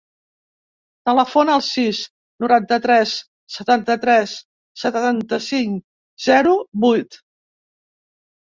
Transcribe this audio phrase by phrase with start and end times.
[1.09, 1.99] Telefona al sis,
[2.45, 3.13] noranta-tres,
[3.57, 4.35] setanta-tres,
[4.87, 5.81] setanta-cinc,
[6.31, 7.23] zero, vuit.